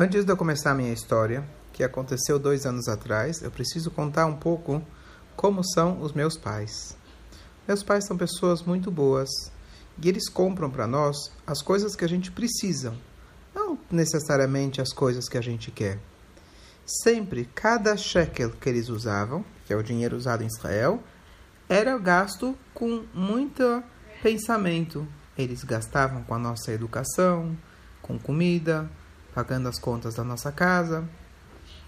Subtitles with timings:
[0.00, 4.26] Antes de eu começar a minha história, que aconteceu dois anos atrás, eu preciso contar
[4.26, 4.80] um pouco
[5.34, 6.96] como são os meus pais.
[7.66, 9.28] Meus pais são pessoas muito boas
[10.00, 12.94] e eles compram para nós as coisas que a gente precisa,
[13.52, 15.98] não necessariamente as coisas que a gente quer.
[16.86, 21.02] Sempre, cada shekel que eles usavam, que é o dinheiro usado em Israel,
[21.68, 23.82] era gasto com muito
[24.22, 25.08] pensamento.
[25.36, 27.58] Eles gastavam com a nossa educação,
[28.00, 28.88] com comida,
[29.34, 31.08] pagando as contas da nossa casa.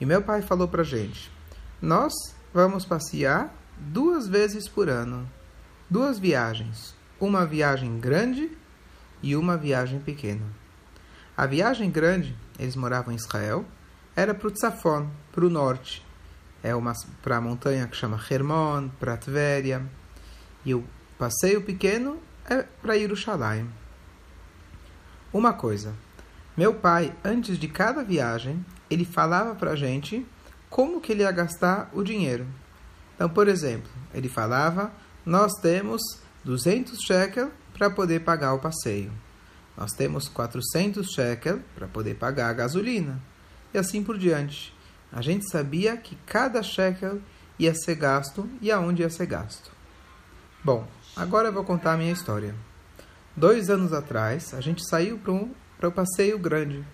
[0.01, 1.31] E meu pai falou para gente:
[1.81, 2.13] nós
[2.53, 5.29] vamos passear duas vezes por ano,
[5.89, 8.51] duas viagens, uma viagem grande
[9.23, 10.45] e uma viagem pequena.
[11.37, 13.65] A viagem grande, eles moravam em Israel,
[14.15, 16.05] era para o Tzafon, para o norte.
[16.63, 16.73] É
[17.23, 19.83] para a montanha que chama Hermon, para Tveria.
[20.65, 20.85] E o
[21.19, 23.71] passeio pequeno é para Yerushalayim.
[25.33, 25.95] Uma coisa,
[26.61, 30.27] meu pai, antes de cada viagem, ele falava para a gente
[30.69, 32.47] como que ele ia gastar o dinheiro.
[33.15, 34.93] Então, por exemplo, ele falava:
[35.25, 36.03] nós temos
[36.45, 39.11] 200 shekel para poder pagar o passeio.
[39.75, 43.19] Nós temos 400 shekel para poder pagar a gasolina.
[43.73, 44.77] E assim por diante.
[45.11, 47.23] A gente sabia que cada shekel
[47.59, 49.73] ia ser gasto e aonde ia ser gasto.
[50.63, 52.55] Bom, agora eu vou contar a minha história.
[53.35, 56.85] Dois anos atrás, a gente saiu para um para o passeio grande.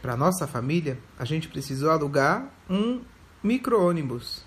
[0.00, 3.02] Para nossa família, a gente precisou alugar um
[3.42, 4.42] micro-ônibus.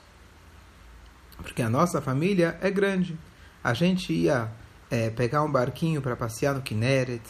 [1.37, 3.17] Porque a nossa família é grande.
[3.63, 4.51] A gente ia
[4.89, 7.21] é, pegar um barquinho para passear no Kinneret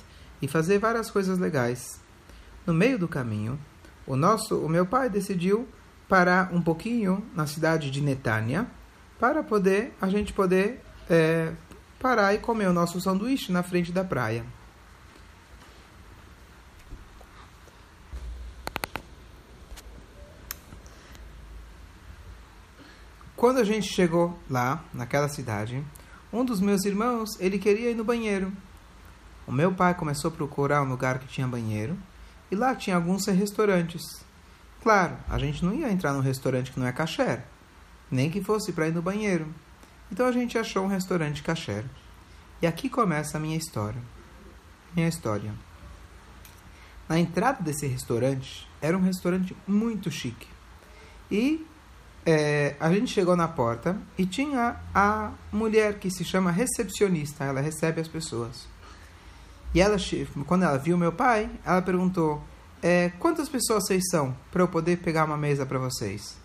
[0.41, 1.99] e fazer várias coisas legais.
[2.65, 3.59] No meio do caminho,
[4.07, 5.67] o nosso, o meu pai decidiu
[6.07, 8.67] parar um pouquinho na cidade de Netânia
[9.19, 11.51] para poder a gente poder é,
[11.99, 14.45] parar e comer o nosso sanduíche na frente da praia.
[23.41, 25.83] Quando a gente chegou lá, naquela cidade,
[26.31, 28.53] um dos meus irmãos, ele queria ir no banheiro.
[29.47, 31.97] O meu pai começou a procurar um lugar que tinha banheiro,
[32.51, 34.03] e lá tinha alguns restaurantes.
[34.83, 37.43] Claro, a gente não ia entrar num restaurante que não é kasher,
[38.11, 39.47] nem que fosse para ir no banheiro.
[40.11, 41.83] Então a gente achou um restaurante kasher.
[42.61, 44.03] E aqui começa a minha história.
[44.95, 45.51] Minha história.
[47.09, 50.47] Na entrada desse restaurante, era um restaurante muito chique.
[51.31, 51.65] E
[52.25, 57.61] é, a gente chegou na porta e tinha a mulher que se chama recepcionista, ela
[57.61, 58.67] recebe as pessoas.
[59.73, 59.97] E ela,
[60.45, 62.43] quando ela viu meu pai, ela perguntou:
[62.81, 66.37] é, quantas pessoas vocês são para eu poder pegar uma mesa para vocês?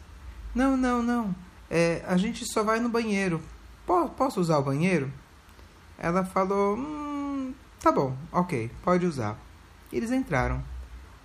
[0.55, 1.35] Não, não, não.
[1.71, 3.43] É, a gente só vai no banheiro.
[4.17, 5.13] Posso usar o banheiro?
[5.99, 9.39] Ela falou: hum, tá bom, ok, pode usar.
[9.93, 10.63] E eles entraram.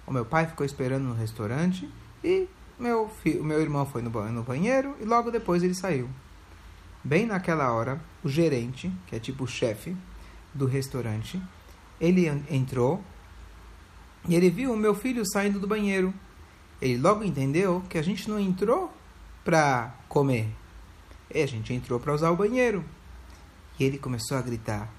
[0.06, 1.89] O meu pai ficou esperando no restaurante
[2.23, 2.47] e
[2.81, 4.09] meu, filho, meu irmão foi no,
[4.44, 6.09] banheiro e logo depois ele saiu.
[7.03, 9.96] Bem naquela hora, o gerente, que é tipo o chefe
[10.53, 11.42] do restaurante,
[12.00, 13.03] ele entrou
[14.28, 16.14] e ele viu o meu filho saindo do banheiro.
[16.81, 18.92] Ele logo entendeu que a gente não entrou
[19.44, 20.48] para comer.
[21.34, 22.84] A gente entrou para usar o banheiro.
[23.80, 24.90] E ele começou a gritar: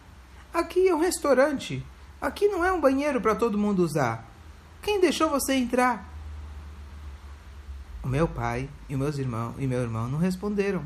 [0.53, 1.85] Aqui é um restaurante.
[2.21, 4.29] Aqui não é um banheiro para todo mundo usar.
[4.81, 6.12] Quem deixou você entrar?
[8.03, 10.85] O meu pai e meus irmãos e meu irmão não responderam.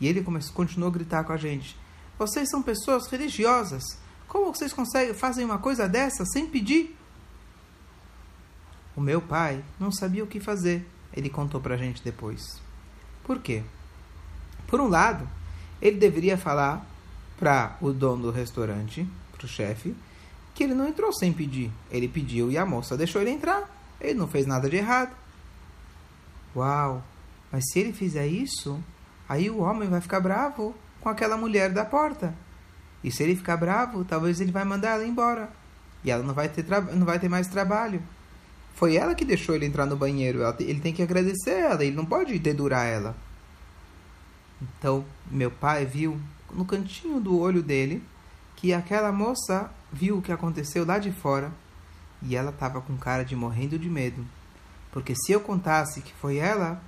[0.00, 1.76] E ele começou, continuou a gritar com a gente:
[2.18, 3.82] Vocês são pessoas religiosas.
[4.26, 6.96] Como vocês conseguem fazem uma coisa dessa sem pedir?
[8.96, 10.86] O meu pai não sabia o que fazer.
[11.12, 12.60] Ele contou para a gente depois.
[13.24, 13.62] Por quê?
[14.66, 15.28] Por um lado,
[15.80, 16.84] ele deveria falar
[17.38, 19.94] para o dono do restaurante, para o chefe,
[20.54, 21.70] que ele não entrou sem pedir.
[21.90, 23.70] Ele pediu e a moça deixou ele entrar.
[24.00, 25.14] Ele não fez nada de errado.
[26.54, 27.02] Uau!
[27.50, 28.82] Mas se ele fizer isso,
[29.28, 32.34] aí o homem vai ficar bravo com aquela mulher da porta.
[33.02, 35.50] E se ele ficar bravo, talvez ele vai mandar ela embora.
[36.04, 36.64] E ela não vai ter,
[36.94, 38.02] não vai ter mais trabalho.
[38.74, 40.40] Foi ela que deixou ele entrar no banheiro.
[40.60, 41.84] Ele tem que agradecer ela.
[41.84, 43.16] Ele não pode dedurar ela.
[44.60, 46.18] Então, meu pai viu
[46.52, 48.02] no cantinho do olho dele
[48.56, 51.52] que aquela moça viu o que aconteceu lá de fora
[52.22, 54.24] e ela estava com cara de morrendo de medo.
[54.90, 56.80] Porque se eu contasse que foi ela,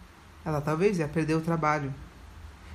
[0.44, 1.94] ela talvez ia perder o trabalho.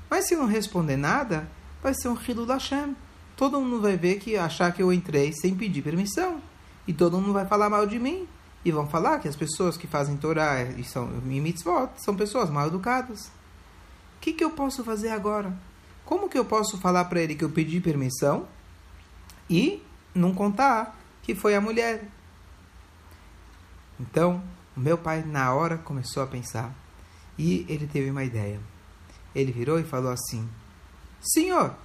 [0.09, 1.47] Mas se não responder nada,
[1.81, 2.95] vai ser um Hilul Hashem.
[3.35, 6.41] Todo mundo vai ver que achar que eu entrei sem pedir permissão.
[6.87, 8.27] E todo mundo vai falar mal de mim.
[8.63, 12.49] E vão falar que as pessoas que fazem Torá e são em mitzvot são pessoas
[12.49, 13.27] mal educadas.
[14.17, 15.53] O que, que eu posso fazer agora?
[16.03, 18.47] Como que eu posso falar para ele que eu pedi permissão
[19.49, 19.83] e
[20.13, 22.07] não contar que foi a mulher?
[23.99, 24.41] Então,
[24.75, 26.73] O meu pai, na hora, começou a pensar
[27.37, 28.59] e ele teve uma ideia.
[29.33, 30.47] Ele virou e falou assim:
[31.21, 31.75] Senhor,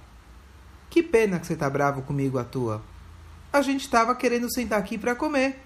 [0.89, 2.81] que pena que você está bravo comigo à toa.
[3.51, 5.59] A gente estava querendo sentar aqui para comer.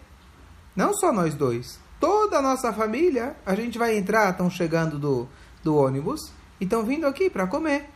[0.76, 3.36] Não só nós dois, toda a nossa família.
[3.46, 5.28] A gente vai entrar, estão chegando do,
[5.64, 7.90] do ônibus e estão vindo aqui para comer.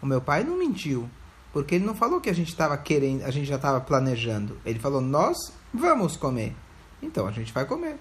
[0.00, 1.08] O meu pai não mentiu,
[1.52, 4.58] porque ele não falou que a gente estava querendo, a gente já estava planejando.
[4.64, 5.36] Ele falou: nós
[5.72, 6.54] vamos comer.
[7.00, 7.98] Então a gente vai comer.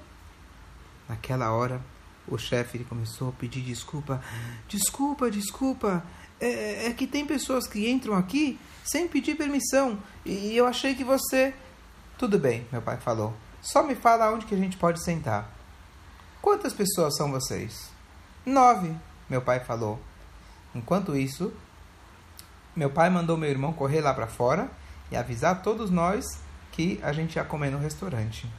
[1.12, 1.82] Naquela hora,
[2.26, 4.24] o chefe começou a pedir desculpa.
[4.70, 6.02] Desculpa, desculpa.
[6.40, 10.02] É, é, que tem pessoas que entram aqui sem pedir permissão.
[10.26, 11.54] E eu achei que você.
[12.18, 13.34] Tudo bem, meu pai falou.
[13.62, 15.52] Só me fala onde que a gente pode sentar.
[16.42, 17.92] Quantas pessoas são vocês?
[18.46, 18.96] Nove,
[19.30, 20.00] meu pai falou.
[20.74, 21.52] Enquanto isso,
[22.74, 24.72] meu pai mandou meu irmão correr lá para fora
[25.12, 26.24] e avisar todos nós
[26.72, 28.50] que a gente ia comer no restaurante.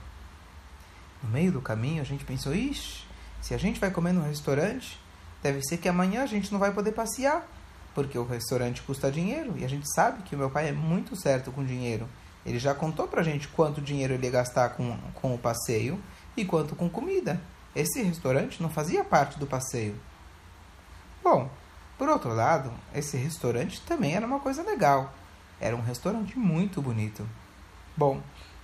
[1.22, 3.04] No meio do caminho, a gente pensou: ixi,
[3.40, 4.98] se a gente vai comer no restaurante,
[5.42, 7.46] deve ser que amanhã a gente não vai poder passear,
[7.94, 11.14] porque o restaurante custa dinheiro e a gente sabe que o meu pai é muito
[11.16, 12.08] certo com dinheiro.
[12.44, 16.00] Ele já contou pra gente quanto dinheiro ele ia gastar com, com o passeio
[16.36, 17.40] e quanto com comida.
[17.74, 19.94] Esse restaurante não fazia parte do passeio.
[21.22, 21.48] Bom,
[21.96, 25.12] por outro lado, esse restaurante também era uma coisa legal.
[25.60, 27.26] Era um restaurante muito bonito.
[27.96, 28.20] Bom,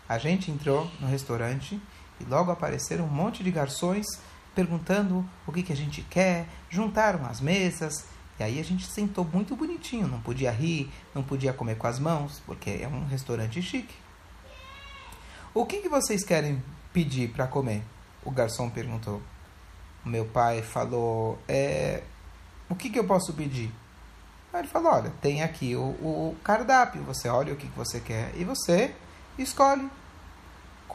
[0.09, 1.81] a gente entrou no restaurante
[2.21, 4.07] e logo apareceram um monte de garçons
[4.55, 8.05] perguntando o que, que a gente quer, juntaram as mesas,
[8.39, 11.99] e aí a gente sentou muito bonitinho, não podia rir, não podia comer com as
[11.99, 13.95] mãos, porque é um restaurante chique.
[15.53, 16.63] O que, que vocês querem
[16.93, 17.83] pedir para comer?
[18.25, 19.21] O garçom perguntou.
[20.05, 22.03] O meu pai falou: é,
[22.69, 23.73] O que, que eu posso pedir?
[24.55, 28.33] Ele falou: Olha, tem aqui o, o cardápio, você olha o que, que você quer
[28.37, 28.95] e você
[29.37, 29.91] escolhe.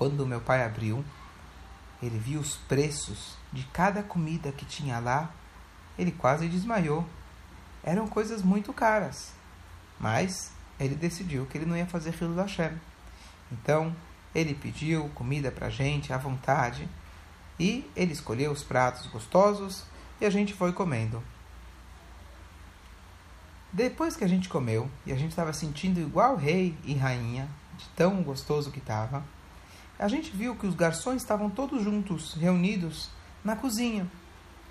[0.03, 1.01] Quando meu pai abriu,
[2.01, 5.31] ele viu os preços de cada comida que tinha lá,
[5.97, 7.07] ele quase desmaiou.
[7.81, 9.31] Eram coisas muito caras,
[9.97, 12.73] mas ele decidiu que ele não ia fazer Hilo Hashem.
[13.49, 13.95] Então,
[14.35, 16.89] ele pediu comida para a gente à vontade
[17.57, 19.85] e ele escolheu os pratos gostosos
[20.19, 21.23] e a gente foi comendo.
[23.71, 27.47] Depois que a gente comeu e a gente estava sentindo igual rei e rainha,
[27.77, 29.23] de tão gostoso que estava,
[29.97, 33.09] a gente viu que os garçons estavam todos juntos, reunidos
[33.43, 34.09] na cozinha,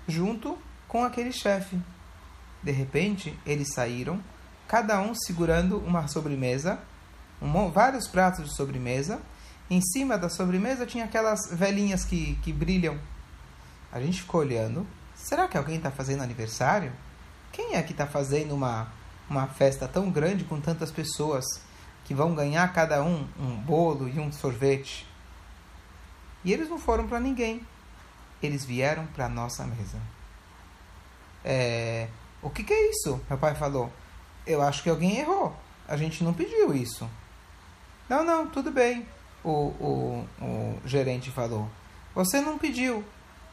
[0.07, 1.79] junto com aquele chefe.
[2.61, 4.21] De repente, eles saíram,
[4.67, 6.79] cada um segurando uma sobremesa,
[7.41, 9.21] um, vários pratos de sobremesa.
[9.69, 12.99] Em cima da sobremesa tinha aquelas velhinhas que, que brilham.
[13.91, 14.85] A gente ficou olhando.
[15.15, 16.91] Será que alguém está fazendo aniversário?
[17.51, 18.91] Quem é que está fazendo uma,
[19.29, 21.45] uma festa tão grande com tantas pessoas
[22.03, 25.07] que vão ganhar cada um um bolo e um sorvete?
[26.43, 27.65] E eles não foram para ninguém.
[28.41, 29.97] Eles vieram para nossa mesa.
[31.43, 32.07] É,
[32.41, 33.21] o que, que é isso?
[33.29, 33.91] Meu pai falou.
[34.45, 35.55] Eu acho que alguém errou.
[35.87, 37.09] A gente não pediu isso.
[38.09, 39.07] Não, não, tudo bem.
[39.43, 41.69] O, o, o gerente falou.
[42.13, 43.03] Você não pediu.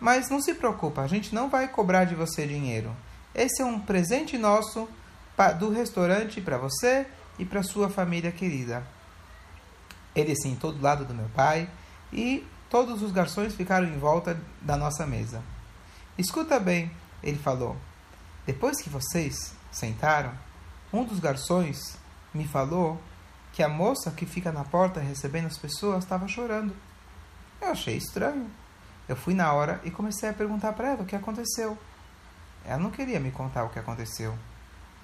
[0.00, 2.96] Mas não se preocupa, a gente não vai cobrar de você dinheiro.
[3.34, 4.88] Esse é um presente nosso
[5.58, 7.06] do restaurante para você
[7.38, 8.82] e para sua família querida.
[10.14, 11.68] Ele sentou do lado do meu pai
[12.12, 15.42] e Todos os garçons ficaram em volta da nossa mesa.
[16.16, 16.88] Escuta bem,
[17.20, 17.76] ele falou.
[18.46, 20.32] Depois que vocês sentaram,
[20.92, 21.98] um dos garçons
[22.32, 23.00] me falou
[23.52, 26.72] que a moça que fica na porta recebendo as pessoas estava chorando.
[27.60, 28.48] Eu achei estranho.
[29.08, 31.76] Eu fui na hora e comecei a perguntar para ela o que aconteceu.
[32.64, 34.38] Ela não queria me contar o que aconteceu,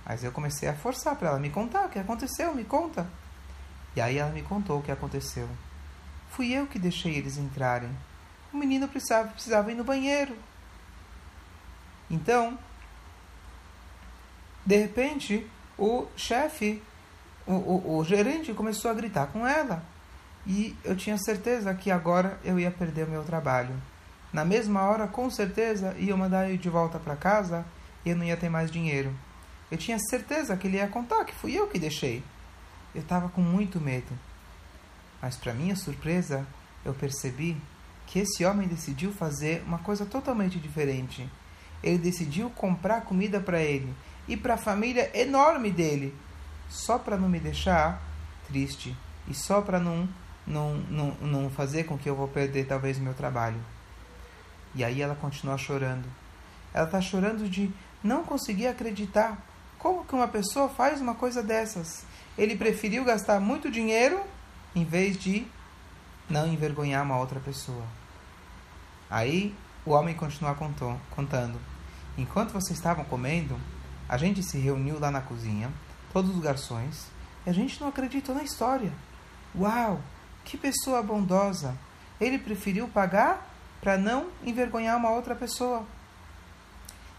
[0.04, 3.08] mas eu comecei a forçar para ela me contar o que aconteceu, me conta.
[3.96, 5.49] E aí ela me contou o que aconteceu.
[6.37, 7.88] Fui eu que deixei eles entrarem.
[8.52, 10.37] O menino precisava, precisava ir no banheiro.
[12.11, 12.59] Então,
[14.66, 15.47] de repente,
[15.78, 16.83] o chefe,
[17.47, 19.83] o, o, o gerente começou a gritar com ela.
[20.47, 23.75] E eu tinha certeza que agora eu ia perder o meu trabalho.
[24.31, 27.64] Na mesma hora, com certeza, ia mandar eu de volta para casa
[28.05, 29.11] e eu não ia ter mais dinheiro.
[29.71, 32.23] Eu tinha certeza que ele ia contar que fui eu que deixei.
[32.95, 34.12] Eu estava com muito medo.
[35.20, 36.46] Mas, para minha surpresa,
[36.85, 37.56] eu percebi
[38.06, 41.28] que esse homem decidiu fazer uma coisa totalmente diferente.
[41.82, 43.92] Ele decidiu comprar comida para ele
[44.28, 46.14] e para a família enorme dele,
[46.68, 48.02] só para não me deixar
[48.46, 48.96] triste
[49.28, 50.08] e só para não,
[50.46, 53.61] não, não, não fazer com que eu vou perder talvez meu trabalho.
[54.75, 56.06] E aí ela continua chorando.
[56.73, 57.70] Ela está chorando de
[58.02, 59.38] não conseguir acreditar.
[59.78, 62.04] Como que uma pessoa faz uma coisa dessas?
[62.37, 64.20] Ele preferiu gastar muito dinheiro
[64.76, 65.47] em vez de
[66.28, 67.85] não envergonhar uma outra pessoa.
[69.09, 69.54] Aí
[69.87, 70.54] o homem continua
[71.11, 71.59] contando.
[72.18, 73.59] Enquanto vocês estavam comendo,
[74.06, 75.73] a gente se reuniu lá na cozinha,
[76.12, 77.06] todos os garçons,
[77.47, 78.92] e a gente não acreditou na história.
[79.59, 79.99] Uau,
[80.45, 81.75] que pessoa bondosa!
[82.21, 83.49] Ele preferiu pagar
[83.80, 85.87] para não envergonhar uma outra pessoa.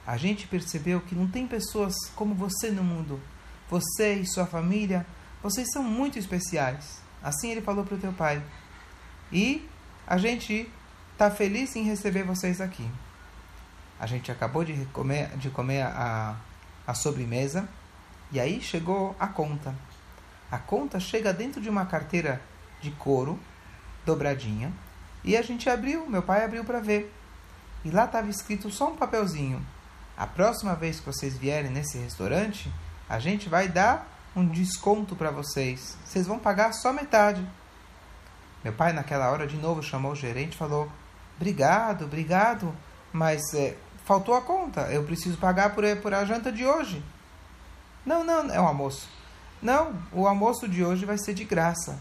[0.05, 3.19] A gente percebeu que não tem pessoas como você no mundo.
[3.67, 5.07] Você e sua família,
[5.41, 7.06] vocês são muito especiais.
[7.21, 8.41] Assim ele falou para o teu pai.
[9.31, 9.67] E
[10.05, 10.71] a gente
[11.13, 12.89] está feliz em receber vocês aqui.
[13.99, 16.35] A gente acabou de comer, de comer a,
[16.85, 17.67] a sobremesa
[18.31, 19.73] e aí chegou a conta.
[20.51, 22.41] A conta chega dentro de uma carteira
[22.79, 23.39] de couro
[24.05, 24.71] dobradinha
[25.23, 27.13] e a gente abriu, meu pai abriu para ver.
[27.83, 29.65] E lá estava escrito só um papelzinho.
[30.15, 32.71] A próxima vez que vocês vierem nesse restaurante,
[33.09, 35.97] a gente vai dar um desconto para vocês.
[36.05, 37.45] Vocês vão pagar só metade.
[38.63, 40.91] Meu pai, naquela hora, de novo chamou o gerente e falou:
[41.35, 42.73] Obrigado, obrigado,
[43.11, 43.75] mas é,
[44.05, 44.81] faltou a conta.
[44.91, 47.03] Eu preciso pagar por, por a janta de hoje.
[48.05, 49.09] Não, não, é um almoço.
[49.59, 51.99] Não, o almoço de hoje vai ser de graça.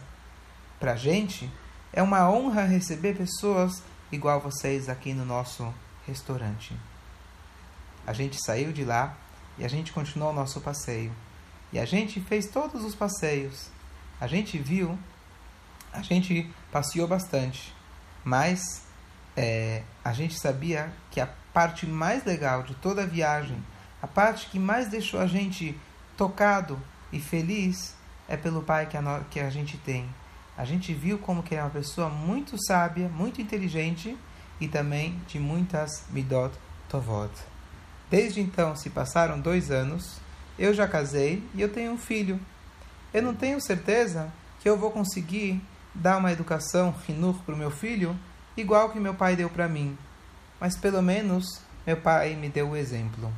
[0.78, 1.50] Para a gente,
[1.90, 5.72] é uma honra receber pessoas igual vocês aqui no nosso
[6.06, 6.76] restaurante.
[8.06, 9.16] A gente saiu de lá
[9.56, 11.10] e a gente continuou o nosso passeio.
[11.72, 13.68] E a gente fez todos os passeios.
[14.20, 14.98] A gente viu,
[15.92, 17.74] a gente passeou bastante,
[18.24, 18.82] mas
[19.36, 23.62] é, a gente sabia que a parte mais legal de toda a viagem,
[24.00, 25.78] a parte que mais deixou a gente
[26.16, 26.80] tocado
[27.12, 27.94] e feliz,
[28.28, 30.08] é pelo pai que a, que a gente tem.
[30.56, 34.16] A gente viu como que é uma pessoa muito sábia, muito inteligente
[34.58, 36.56] e também de muitas midot
[36.88, 37.30] tovot.
[38.10, 40.18] Desde então se passaram dois anos
[40.58, 42.40] eu já casei e eu tenho um filho.
[43.12, 45.60] Eu não tenho certeza que eu vou conseguir
[45.94, 48.16] dar uma educação rinur para o meu filho
[48.56, 49.96] igual que meu pai deu para mim.
[50.60, 51.44] Mas pelo menos
[51.86, 53.32] meu pai me deu o exemplo.